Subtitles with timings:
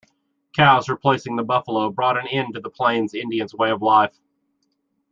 [0.55, 4.17] Cows replacing the buffalo brought an end to the plains Indians way of life.